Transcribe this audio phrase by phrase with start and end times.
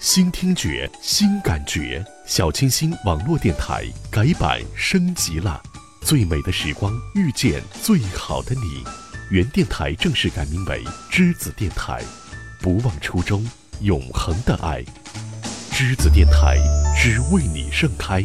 [0.00, 5.60] 新听觉，新感觉，小清新网络电台改版升级了。
[6.00, 8.82] 最美的时光遇见最好的你，
[9.30, 10.82] 原电台正式改名为
[11.12, 12.02] 栀子电台，
[12.62, 13.46] 不忘初衷，
[13.82, 14.82] 永恒的爱。
[15.70, 16.56] 栀子电台
[16.98, 18.24] 只为你盛开。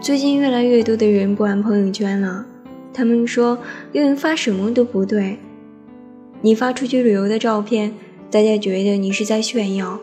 [0.00, 2.46] 最近越来越多的人不玩朋友圈了，
[2.94, 3.58] 他们说
[3.92, 5.36] 因为发什么都不对。
[6.40, 7.92] 你发出去旅游的照片，
[8.30, 9.98] 大家觉得你是在炫耀。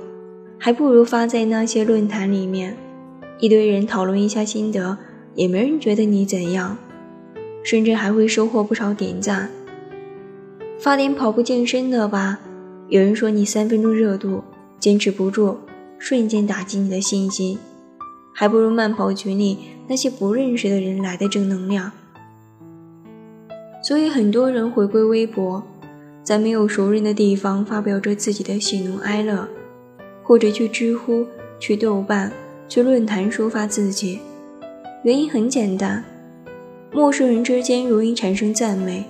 [0.59, 2.77] 还不如发在那些论坛里面，
[3.39, 4.97] 一堆人讨论一下心得，
[5.33, 6.77] 也没人觉得你怎样，
[7.63, 9.49] 甚至还会收获不少点赞。
[10.77, 12.39] 发点跑步健身的吧，
[12.89, 14.43] 有人说你三分钟热度，
[14.79, 15.57] 坚持不住，
[15.97, 17.57] 瞬间打击你的信心，
[18.33, 21.91] 还不如慢跑群里那些不认识的人来的正能量。
[23.91, 25.61] 所以很多人回归微博，
[26.23, 29.45] 在没有熟人的地方发表着自己的喜怒哀乐。
[30.23, 31.25] 或者去知乎、
[31.59, 32.31] 去豆瓣、
[32.69, 34.21] 去论坛抒发自己，
[35.03, 36.01] 原因很简单：
[36.93, 39.03] 陌生人之间容易产生赞美，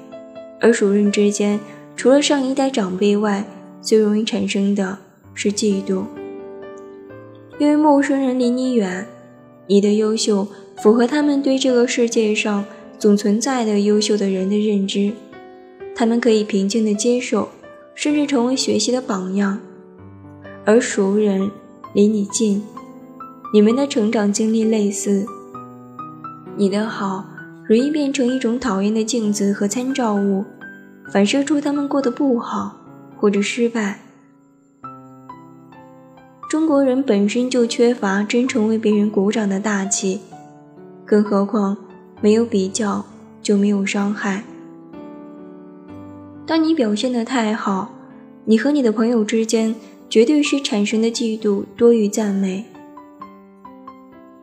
[0.59, 1.59] 而熟人之间，
[1.95, 3.45] 除了上一代长辈外，
[3.83, 4.97] 最容易产生的
[5.35, 6.05] 是嫉妒。
[7.59, 9.05] 因为陌生人离你远，
[9.67, 10.47] 你的优秀
[10.77, 12.65] 符合他们对这个世界上
[13.01, 15.11] 总存在的优秀的人的认知，
[15.95, 17.49] 他们可以平静的接受，
[17.95, 19.57] 甚至成为学习的榜样。
[20.65, 21.49] 而熟人
[21.95, 22.61] 离你近，
[23.51, 25.25] 你们的成长经历类似，
[26.55, 27.25] 你的好
[27.67, 30.45] 容易变成一种讨厌的镜子和参照物，
[31.11, 32.77] 反射出他们过得不好
[33.17, 34.01] 或者失败。
[36.47, 40.21] 中国人本身就缺乏真诚为别人鼓掌的大气，
[41.03, 41.75] 更何况
[42.21, 43.05] 没有比较
[43.41, 44.43] 就没有伤害。
[46.45, 47.93] 当你表现得太好，
[48.45, 49.75] 你和你的朋友之间。
[50.11, 52.65] 绝对是产生的嫉妒多于赞美。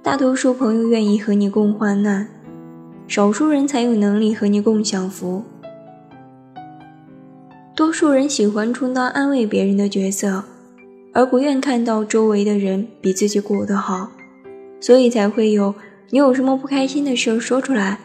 [0.03, 2.27] 大多数朋友愿意和你共患难，
[3.07, 5.45] 少数人才有能力和你共享福。
[7.77, 10.45] 多数人喜欢充当安慰别人的角色，
[11.13, 14.13] 而不愿看到周围的人比自己过得好，
[14.81, 15.75] 所以才会有
[16.11, 17.99] “你有什么不开心的事说出来，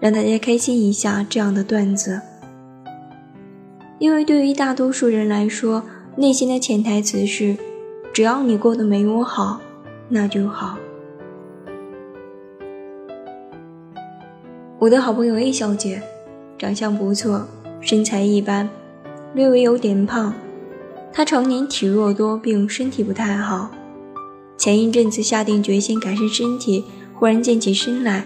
[0.00, 2.22] 让大家开心一下”这样的段子。
[3.98, 5.82] 因为对于大多数人来说，
[6.16, 7.58] 内心的潜台词是：
[8.14, 9.60] 只要你过得没我好，
[10.08, 10.78] 那就好。
[14.78, 16.00] 我的好朋友 A 小姐，
[16.56, 17.46] 长相不错，
[17.82, 18.70] 身材一般，
[19.34, 20.32] 略微有点胖。
[21.12, 23.70] 她常年体弱多病，身体不太好。
[24.56, 26.84] 前一阵子下定决心改善身体，
[27.20, 28.24] 忽然健起身来。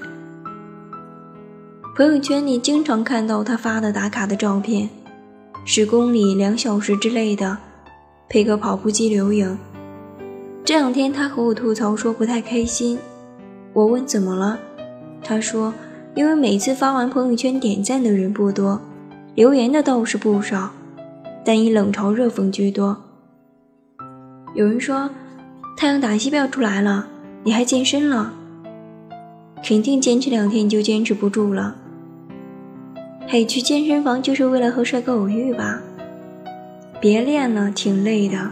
[1.96, 4.88] 朋友圈里经常看到他发的打卡的照片，
[5.64, 7.58] 十公里、两小时之类的。
[8.28, 9.58] 配个跑步机留影。
[10.64, 12.96] 这两天他和我吐槽说不太开心，
[13.72, 14.60] 我问怎么了，
[15.24, 15.74] 他说
[16.14, 18.80] 因为每次发完朋友圈点赞的人不多，
[19.34, 20.70] 留言的倒是不少，
[21.44, 22.96] 但以冷嘲热讽居多。
[24.54, 25.10] 有人说
[25.76, 27.08] 太阳打西边出来了，
[27.42, 28.32] 你还健身了？
[29.66, 31.74] 肯定坚持两天就坚持不住了。
[33.26, 35.80] 嘿，去健身房就是为了和帅哥偶遇吧？
[37.00, 38.50] 别练了，挺累的，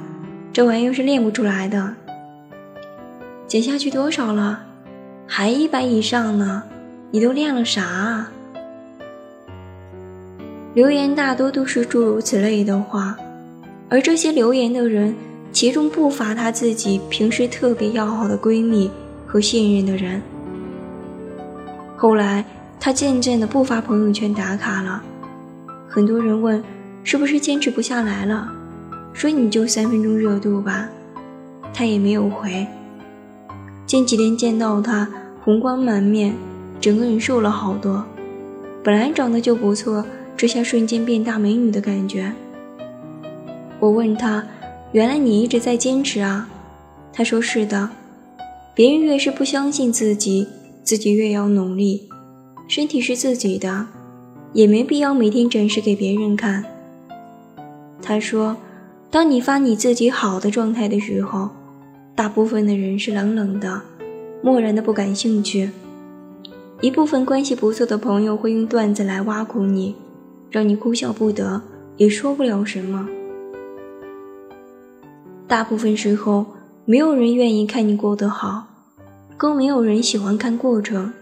[0.55, 1.95] 这玩意儿是练不出来的。
[3.47, 4.65] 减下去多少了？
[5.27, 6.62] 还一百以上呢。
[7.11, 8.27] 你都练了啥？
[10.72, 13.15] 留言大多都是诸如此类的话，
[13.91, 15.15] 而这些留言的人，
[15.53, 18.91] 其中不乏她自己平时特别要好的闺蜜
[19.27, 20.22] 和信任的人。
[22.03, 22.45] 后来，
[22.81, 25.01] 他渐渐的不发朋友圈打卡了，
[25.89, 26.61] 很多人问。
[27.05, 28.51] 是不是坚持不下来了？
[29.13, 30.89] 说你就三分钟热度吧，
[31.73, 32.67] 他也没有回。
[33.87, 35.09] 近几天见到他，
[35.45, 36.35] 红光满面，
[36.81, 38.05] 整个人瘦了好多。
[38.83, 40.05] 本来长得就不错，
[40.37, 42.33] 这下瞬间变大美女的感觉。
[43.78, 44.45] 我问他，
[44.91, 46.48] 原来你一直在坚持啊？
[47.13, 47.89] 他说是的。
[48.75, 50.48] 别人越是不相信自己，
[50.83, 52.09] 自己越要努力。
[52.69, 53.87] 身体是自己的，
[54.53, 56.65] 也没必要每天展示给别人看。
[58.01, 58.57] 他说
[59.11, 61.51] ：“当你发你自己好的状态的时候，
[62.15, 63.83] 大部分的人是冷冷的、
[64.43, 65.71] 漠然的，不感兴趣。
[66.81, 69.95] 一部分关系不错的朋友会用段子来挖苦你，
[70.51, 71.63] 让你哭笑不得，
[71.97, 73.09] 也说不了什么。
[75.47, 76.47] 大部分时候，
[76.84, 78.67] 没有人愿意看你过得好，
[79.42, 81.12] 更没有人喜欢看过程，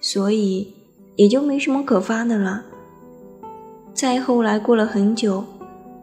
[0.00, 0.74] 所以
[1.16, 2.64] 也就没什么可发的了。”
[3.92, 5.42] 再后来，过了很久，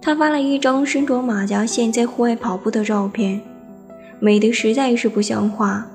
[0.01, 3.39] 他发了一张身着马甲线在户外跑步的照片，
[4.19, 5.87] 美的实在是不像话。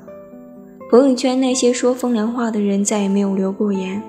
[0.91, 4.03] 朋友圈那些说风凉话的人再也没有留过言。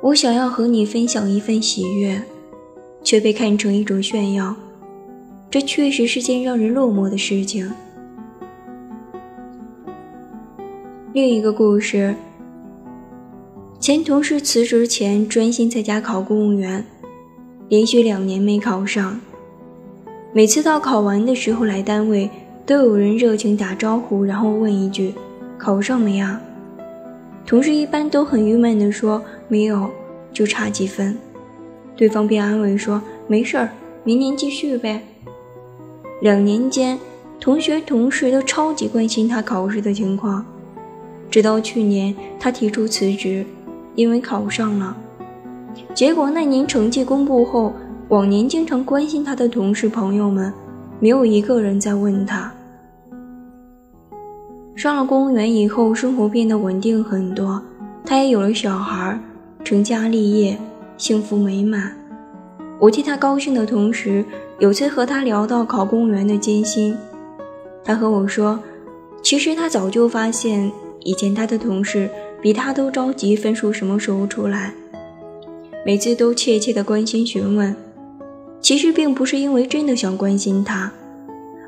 [0.00, 2.20] 我想要和你分享一份喜悦，
[3.04, 4.56] 却被看成一种炫耀，
[5.48, 7.70] 这确实是件让人落寞的事情。
[11.14, 12.14] 另一个故事，
[13.78, 16.86] 前同事辞职前专心在家考公务员，
[17.68, 19.20] 连续两年没考上。
[20.32, 22.30] 每次到考完的时候来单位，
[22.64, 25.12] 都有人热情打招呼，然后问一句
[25.58, 26.40] ：“考上没啊？”
[27.44, 29.90] 同事一般都很郁闷地说：“没有，
[30.32, 31.18] 就差几分。”
[31.94, 33.68] 对方便安慰说：“没事儿，
[34.02, 35.02] 明年继续呗。”
[36.22, 36.98] 两年间，
[37.38, 40.46] 同学同事都超级关心他考试的情况。
[41.32, 43.42] 直到去年，他提出辞职，
[43.94, 44.94] 因为考上了。
[45.94, 47.72] 结果那年成绩公布后，
[48.08, 50.52] 往年经常关心他的同事朋友们，
[51.00, 52.52] 没有一个人在问他。
[54.76, 57.62] 上了公务员以后，生活变得稳定很多，
[58.04, 59.18] 他也有了小孩，
[59.64, 60.58] 成家立业，
[60.98, 61.92] 幸福美满。
[62.78, 64.22] 我替他高兴的同时，
[64.58, 66.94] 有次和他聊到考公务员的艰辛，
[67.82, 68.60] 他和我说，
[69.22, 70.70] 其实他早就发现。
[71.04, 72.08] 以前他的同事
[72.40, 74.72] 比他都着急分数什么时候出来，
[75.84, 77.74] 每次都怯怯的关心询问。
[78.60, 80.92] 其实并不是因为真的想关心他，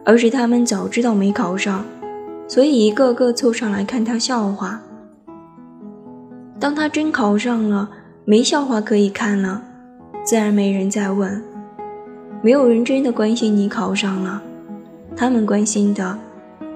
[0.05, 1.85] 而是他们早知道没考上，
[2.47, 4.81] 所以一个个凑上来看他笑话。
[6.61, 7.91] 当他真考上了，
[8.25, 9.63] 没笑话可以看了，
[10.25, 11.43] 自然没人再问。
[12.41, 14.41] 没有人真的关心你考上了，
[15.17, 16.17] 他们关心的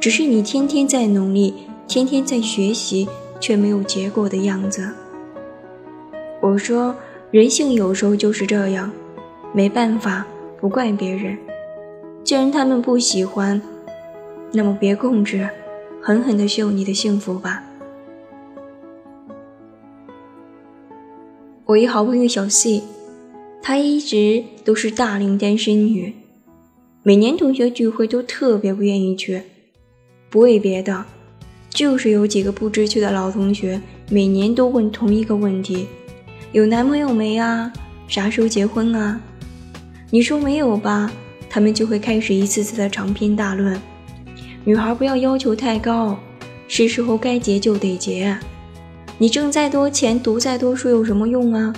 [0.00, 1.54] 只是你天天在努力。
[1.88, 3.08] 天天在学习
[3.40, 4.92] 却没有结果的样子。
[6.42, 6.94] 我说，
[7.30, 8.92] 人性有时候就是这样，
[9.54, 10.26] 没办法，
[10.60, 11.38] 不怪别人。
[12.22, 13.60] 既然他们不喜欢，
[14.52, 15.48] 那么别控制，
[16.02, 17.64] 狠狠地秀你的幸福吧。
[21.64, 22.82] 我一好朋友小 C，
[23.62, 26.14] 她一直都是大龄单身女，
[27.02, 29.42] 每年同学聚会都特别不愿意去，
[30.28, 31.06] 不为别的。
[31.78, 33.80] 就是有几个不知趣的老同学，
[34.10, 35.86] 每年都问同一个问题：
[36.50, 37.72] 有男朋友没啊？
[38.08, 39.20] 啥时候结婚啊？
[40.10, 41.08] 你说没有吧，
[41.48, 43.80] 他们就会开始一次次的长篇大论。
[44.64, 46.18] 女孩不要要求太高，
[46.66, 48.36] 是时候该结就得结。
[49.16, 51.72] 你挣再多钱，读再多书有什么用啊？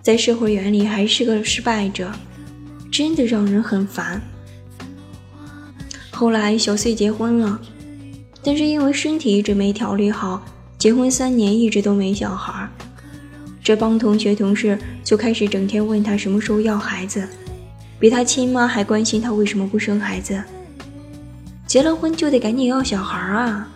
[0.00, 2.12] 在社会眼里还是个失败者，
[2.88, 4.22] 真的让人很烦。
[6.12, 7.60] 后来小 C 结婚了。
[8.42, 10.42] 但是因为身体一直没调理好，
[10.78, 12.68] 结婚三年一直都没小孩。
[13.62, 17.28] 这帮同学同事就开始整天问他什么时候要孩子，
[17.98, 20.42] 比他亲妈还关心他为什么不生孩子。
[21.66, 23.68] 结了婚就得赶紧要小孩啊！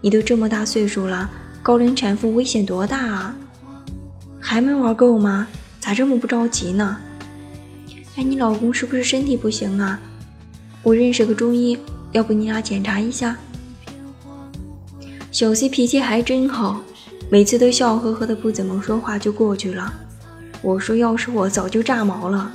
[0.00, 1.28] 你都这么大岁数了，
[1.62, 3.36] 高龄产妇危险多大啊？
[4.40, 5.46] 还没玩够吗？
[5.80, 6.96] 咋这么不着急呢？
[8.16, 10.00] 哎，你老公是不是身体不行啊？
[10.82, 11.76] 我认识个中医，
[12.12, 13.36] 要不你俩检查一下？
[15.34, 16.80] 小 C 脾气还真好，
[17.28, 19.92] 每次都笑呵呵的，不怎么说话就过去了。
[20.62, 22.52] 我说要是我早就炸毛了，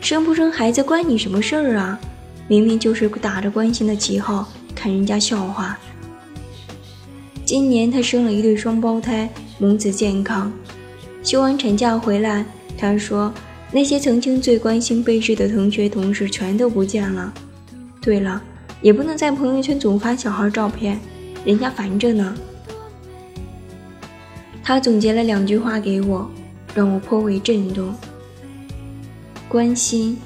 [0.00, 2.00] 生不生孩子关你什么事儿啊？
[2.48, 5.78] 明明就是打着关心的旗号看人家笑话。
[7.44, 10.50] 今年她生了一对双胞胎，母子健康。
[11.22, 12.46] 休完产假回来，
[12.78, 13.30] 她说
[13.70, 17.30] 那些曾经最关心备至的同学同事全都不见了。
[18.00, 18.42] 对了，
[18.80, 20.98] 也不能在朋友圈总发小孩照片。
[21.46, 22.36] 人家烦着呢。
[24.64, 26.28] 他总结了两句话给我，
[26.74, 27.94] 让我颇为震动。
[29.48, 30.18] 关心，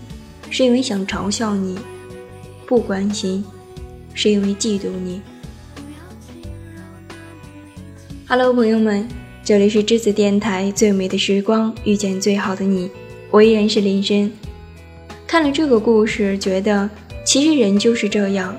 [0.49, 1.77] 是因为想嘲笑你；
[2.67, 3.45] 不关心，
[4.15, 5.21] 是因为嫉妒你。
[8.27, 9.07] Hello，朋友们，
[9.45, 12.91] 这里是栀子电台，最美的时光遇见最好的你，
[13.31, 14.33] 我依然是林深。
[15.27, 16.89] 看了这个故事，觉得
[17.27, 18.57] 其实人就是这样，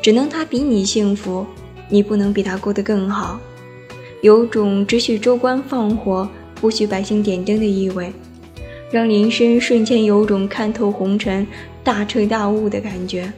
[0.00, 1.44] 只能他比你幸福。
[1.90, 3.38] 你不能比他过得更好，
[4.22, 8.12] 有种只许州官放火，不许百姓点灯的意味，
[8.90, 11.46] 让林深瞬间有种看透红尘、
[11.82, 13.32] 大彻大悟的感觉。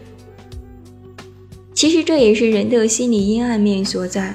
[1.75, 4.35] 其实这也是人的心理阴暗面所在。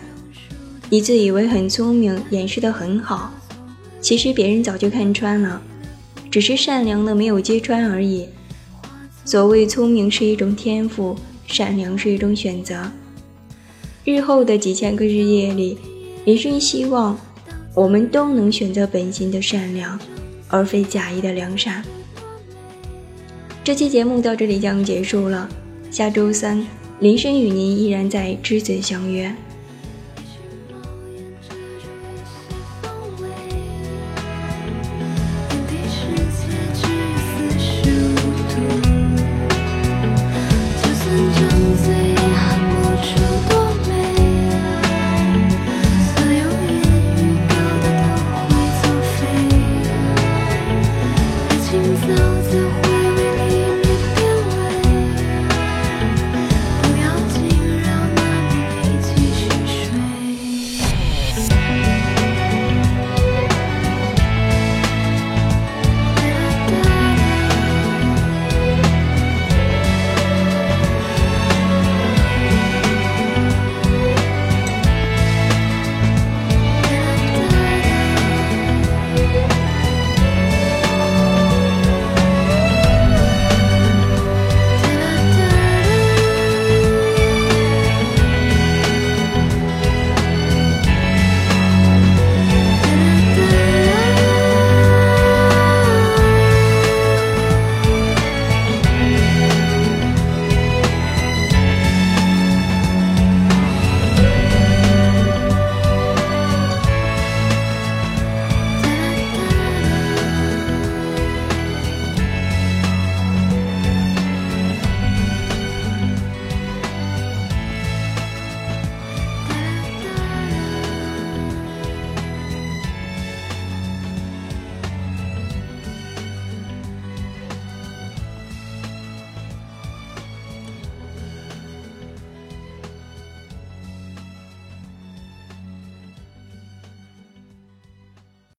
[0.89, 3.31] 你自以为很聪明，掩饰得很好，
[4.01, 5.62] 其实别人早就看穿了，
[6.31, 8.27] 只是善良的没有揭穿而已。
[9.24, 12.89] 所谓聪明是一种天赋，善良是一种选择。
[14.08, 15.78] 日后的几千个日夜里，
[16.24, 17.20] 林深希望
[17.74, 20.00] 我们都能选择本心的善良，
[20.48, 21.84] 而非假意的良善。
[23.66, 25.50] 这期节目到这里将结束了，
[25.92, 26.66] 下周三
[27.02, 29.36] 林深与您依然在知子相约。